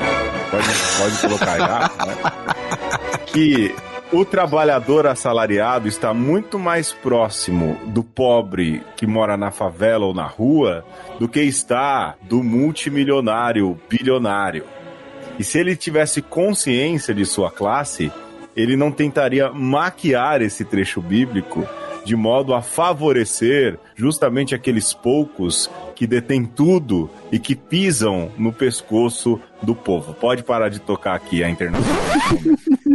[0.49, 0.67] Pode,
[0.97, 2.17] pode colocar já, né?
[3.32, 3.76] Que
[4.11, 10.26] o trabalhador assalariado está muito mais próximo do pobre que mora na favela ou na
[10.26, 10.84] rua
[11.20, 14.65] do que está do multimilionário bilionário.
[15.40, 18.12] E se ele tivesse consciência de sua classe,
[18.56, 21.66] ele não tentaria maquiar esse trecho bíblico
[22.04, 29.40] de modo a favorecer justamente aqueles poucos que detêm tudo e que pisam no pescoço
[29.62, 30.14] do povo.
[30.14, 31.84] Pode parar de tocar aqui a internet.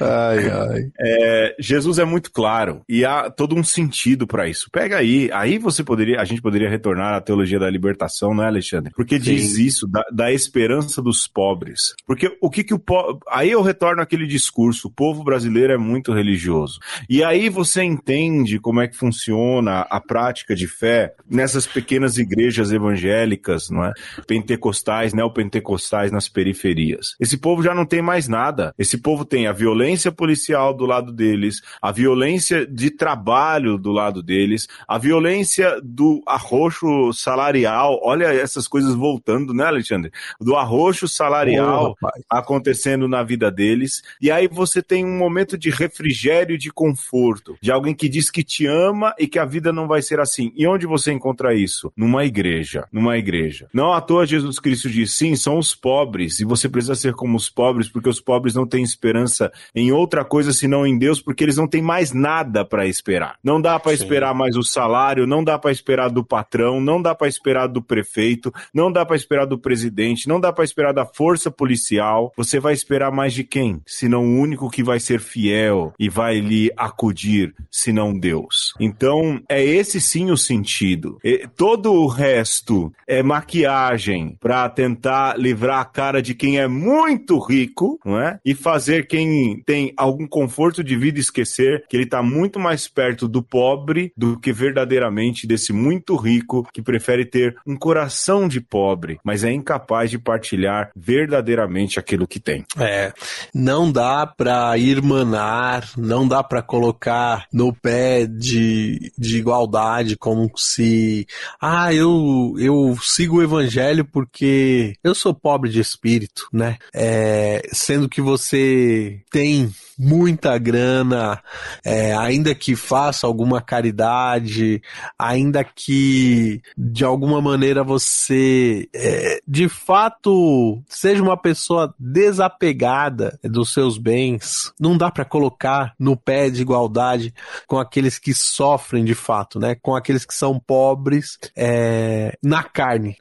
[0.00, 0.90] ai, ai.
[0.98, 4.70] É, Jesus é muito claro e há todo um sentido para isso.
[4.70, 8.48] Pega aí, aí você poderia, a gente poderia retornar à teologia da libertação, não é,
[8.48, 8.92] Alexandre?
[8.94, 9.24] Porque Sim.
[9.34, 11.94] diz isso da, da, esperança dos pobres.
[12.06, 13.18] Porque o que que o po...
[13.30, 16.78] aí eu retorno aquele discurso, o povo brasileiro é muito religioso.
[17.08, 22.72] E aí você entende como é que funciona a prática de fé nessas pequenas igrejas
[22.72, 23.92] evangélicas, não é?
[24.26, 27.14] Pentecostais, neopentecostais nas periferias.
[27.20, 28.74] Esse povo já não tem mais nada.
[28.78, 34.22] Esse povo tem a violência policial do lado deles, a violência de trabalho do lado
[34.22, 38.00] deles, a violência do arroxo salarial.
[38.02, 40.10] Olha essas coisas voltando, né, Alexandre?
[40.40, 44.02] Do arroxo salarial oh, acontecendo na vida deles.
[44.20, 48.30] E aí você tem um momento de refrigério e de conforto, de alguém que diz
[48.30, 50.52] que te ama e que a vida não vai ser assim.
[50.56, 51.92] E onde você encontra isso?
[51.96, 52.86] Numa igreja.
[52.90, 53.68] Numa igreja.
[53.72, 57.36] Não à toa Jesus Cristo diz: sim, são os pobres, e você precisa ser como
[57.36, 61.44] os pobres, porque os pobres não têm esperança em outra coisa senão em Deus, porque
[61.44, 63.36] eles não têm mais nada para esperar.
[63.42, 67.14] Não dá para esperar mais o salário, não dá para esperar do patrão, não dá
[67.14, 71.04] para esperar do prefeito, não dá para esperar do presidente, não dá para esperar da
[71.04, 72.32] força policial.
[72.36, 73.80] Você vai esperar mais de quem?
[73.86, 78.74] Senão o único que vai ser fiel e vai lhe acudir, senão Deus.
[78.80, 81.18] Então, é esse sim o sentido.
[81.22, 87.38] E todo o resto é maquiagem para tentar livrar a cara de quem é muito
[87.38, 88.38] rico, não é?
[88.44, 93.28] E fazer quem tem algum conforto de vida esquecer que ele está muito mais perto
[93.28, 99.18] do pobre do que verdadeiramente desse muito rico que prefere ter um coração de pobre,
[99.24, 102.64] mas é incapaz de partilhar verdadeiramente aquilo que tem.
[102.78, 103.12] É,
[103.54, 111.26] não dá para irmanar, não dá para colocar no pé de, de igualdade como se,
[111.60, 116.76] ah, eu, eu sigo o evangelho porque eu sou pobre de espírito, né?
[116.94, 121.42] É, sendo que você tem muita grana,
[121.82, 124.82] é, ainda que faça alguma caridade,
[125.18, 133.96] ainda que de alguma maneira você é, de fato seja uma pessoa desapegada dos seus
[133.96, 137.34] bens, não dá para colocar no pé de igualdade
[137.66, 139.74] com aqueles que sofrem de fato, né?
[139.74, 143.16] Com aqueles que são pobres é, na carne.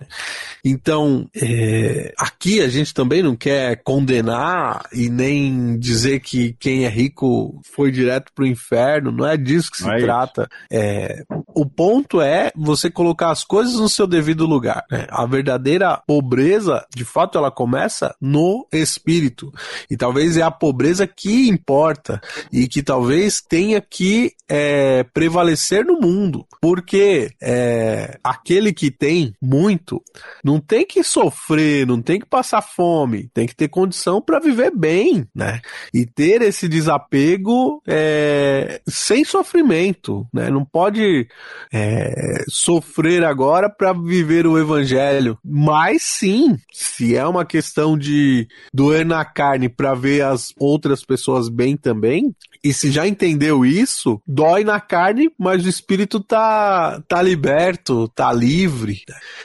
[0.64, 4.57] Então, é, aqui a gente também não quer condenar
[4.94, 9.78] e nem dizer que quem é rico foi direto pro inferno, não é disso que
[9.78, 10.50] se é trata.
[10.72, 14.86] É, o ponto é você colocar as coisas no seu devido lugar.
[14.92, 15.08] Né?
[15.10, 19.52] A verdadeira pobreza, de fato, ela começa no espírito.
[19.90, 26.00] E talvez é a pobreza que importa e que talvez tenha que é, prevalecer no
[26.00, 26.46] mundo.
[26.62, 30.02] Porque é, aquele que tem muito
[30.44, 34.72] não tem que sofrer, não tem que passar fome, tem que ter condição para viver
[34.76, 35.62] bem, né?
[35.94, 40.50] E ter esse desapego é, sem sofrimento, né?
[40.50, 41.28] Não pode
[41.72, 49.06] é, sofrer agora para viver o evangelho, mas sim, se é uma questão de doer
[49.06, 52.34] na carne para ver as outras pessoas bem também,
[52.64, 58.34] e se já entendeu isso, dói na carne, mas o espírito tá, tá liberto, tá
[58.34, 59.04] livre.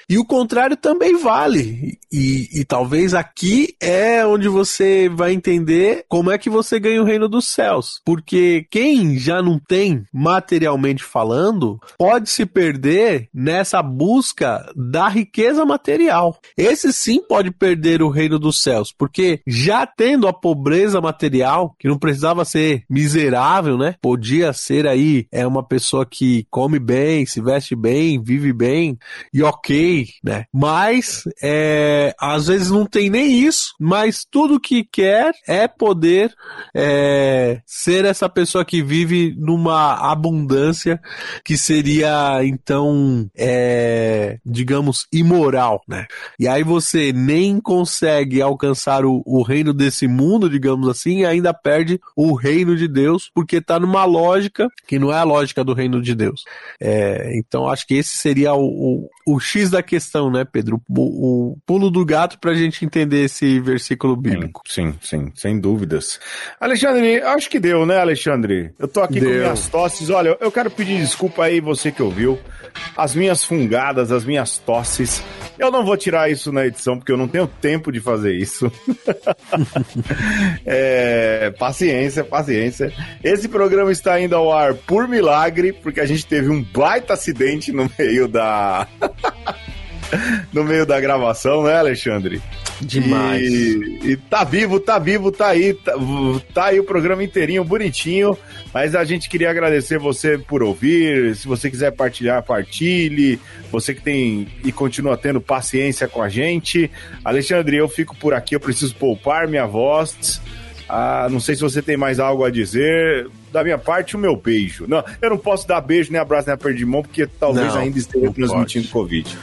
[0.09, 1.98] E o contrário também vale.
[2.12, 4.82] E, e talvez aqui é onde você
[5.14, 8.01] vai entender como é que você ganha o reino dos céus.
[8.05, 16.39] Porque quem já não tem, materialmente falando, pode se perder nessa busca da riqueza material.
[16.57, 21.89] Esse sim pode perder o reino dos céus, porque já tendo a pobreza material, que
[21.89, 23.95] não precisava ser miserável, né?
[24.01, 28.99] Podia ser aí é uma pessoa que come bem, se veste bem, vive bem
[29.33, 30.45] e ok, né?
[30.53, 36.33] Mas é, às vezes não tem nem isso, mas tudo que quer é poder
[36.75, 41.01] é, ser essa pessoa que vive numa abundância
[41.45, 46.07] que seria então, é, digamos, imoral, né?
[46.39, 51.53] E aí você nem consegue alcançar o, o reino desse mundo, digamos assim, e ainda
[51.53, 55.75] perde o reino de Deus, porque tá numa lógica que não é a lógica do
[55.75, 56.45] reino de Deus.
[56.81, 58.64] É, então acho que esse seria o,
[59.27, 60.81] o, o X da questão, né, Pedro?
[60.89, 64.61] O, o pulo do gato pra gente entender esse versículo bíblico.
[64.66, 66.20] Sim, sim, sem dúvidas.
[66.60, 68.72] Alexandre, acho que deu, né, Alexandre?
[68.78, 69.30] Eu tô aqui deu.
[69.30, 70.08] com minhas tosses.
[70.08, 72.38] Olha, eu quero pedir desculpa aí, você que ouviu,
[72.96, 75.22] as minhas fungadas, as minhas tosses.
[75.58, 78.70] Eu não vou tirar isso na edição, porque eu não tenho tempo de fazer isso.
[80.64, 82.92] é, paciência, paciência.
[83.22, 87.72] Esse programa está indo ao ar por milagre, porque a gente teve um baita acidente
[87.72, 88.86] no meio da.
[90.52, 92.40] no meio da gravação, né, Alexandre?
[92.80, 93.42] Demais.
[93.42, 95.94] E, e tá vivo, tá vivo, tá aí, tá,
[96.52, 98.36] tá, aí o programa inteirinho, bonitinho.
[98.72, 101.36] Mas a gente queria agradecer você por ouvir.
[101.36, 103.38] Se você quiser partilhar, partilhe.
[103.70, 106.90] Você que tem e continua tendo paciência com a gente.
[107.24, 110.40] Alexandre, eu fico por aqui, eu preciso poupar minha voz.
[110.88, 113.28] Ah, não sei se você tem mais algo a dizer.
[113.50, 114.86] Da minha parte, o meu beijo.
[114.88, 117.80] Não, eu não posso dar beijo, nem abraço, nem aperto de mão, porque talvez Não,
[117.80, 118.92] ainda esteja transmitindo pode.
[118.92, 119.38] Covid.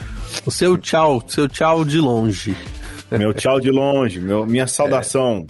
[0.46, 2.56] O seu tchau, seu tchau de longe.
[3.10, 5.44] Meu tchau de longe, meu, minha saudação.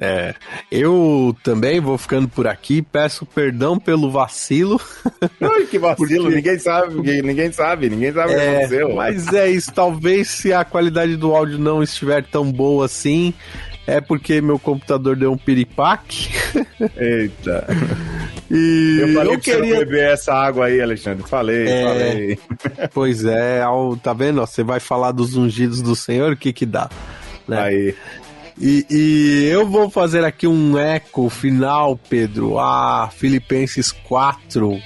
[0.00, 0.32] É.
[0.70, 4.80] Eu também vou ficando por aqui, peço perdão pelo vacilo.
[5.40, 8.94] Ai, que vacilo, Porque- ninguém sabe, ninguém, ninguém sabe, ninguém sabe o que É, aconteceu.
[8.94, 13.34] mas é isso, talvez se a qualidade do áudio não estiver tão boa assim,
[13.88, 16.28] é porque meu computador deu um piripaque.
[16.96, 17.66] Eita.
[18.50, 21.26] E Eu falei eu pra você queria beber essa água aí, Alexandre.
[21.28, 21.82] Falei, É.
[21.84, 22.38] falei.
[22.92, 24.40] Pois é, ao- tá vendo?
[24.42, 26.88] ó, Você vai falar dos ungidos do Senhor, o que que dá?
[27.48, 27.60] Né?
[27.60, 27.94] Aí.
[28.60, 34.78] E, e eu vou fazer aqui um eco final, Pedro, a Filipenses 4,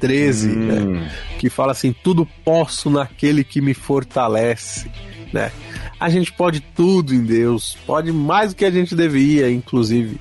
[0.00, 0.80] 13, né?
[0.80, 1.06] Hum,
[1.38, 4.90] que fala assim: tudo posso naquele que me fortalece,
[5.32, 5.52] né?
[6.00, 10.18] A gente pode tudo em Deus, pode mais do que a gente devia, inclusive,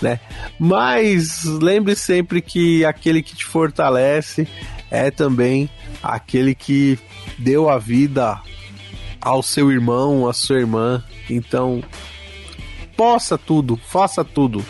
[0.00, 0.20] né?
[0.58, 4.46] Mas lembre sempre que aquele que te fortalece
[4.90, 5.68] é também
[6.02, 6.98] aquele que
[7.38, 8.40] deu a vida
[9.20, 11.02] ao seu irmão, à sua irmã.
[11.28, 11.82] Então,
[12.96, 14.64] possa tudo, faça tudo.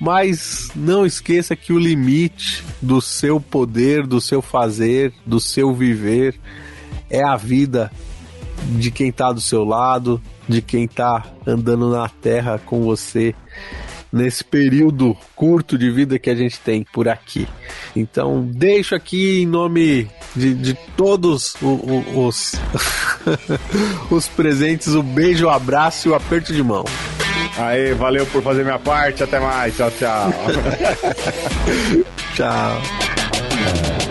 [0.00, 6.38] Mas não esqueça que o limite do seu poder, do seu fazer, do seu viver
[7.08, 7.90] é a vida
[8.78, 13.34] de quem está do seu lado, de quem está andando na terra com você
[14.12, 17.48] nesse período curto de vida que a gente tem por aqui.
[17.96, 22.52] Então, deixo aqui em nome de, de todos o- o- os,
[24.10, 26.84] os presentes o beijo, o abraço e o aperto de mão.
[27.56, 29.22] Aí, valeu por fazer minha parte.
[29.22, 29.74] Até mais.
[29.76, 30.32] Tchau, tchau.
[32.34, 34.01] Tchau.